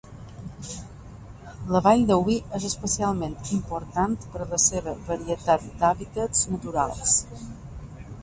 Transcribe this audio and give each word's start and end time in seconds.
La 1.73 1.81
Vall 1.87 2.05
de 2.11 2.15
Wye 2.21 2.37
és 2.59 2.63
especialment 2.69 3.35
important 3.57 4.17
per 4.35 4.47
la 4.53 4.59
seva 4.67 4.93
varietat 5.11 5.67
d'hàbitats 5.83 6.45
naturals. 6.55 7.15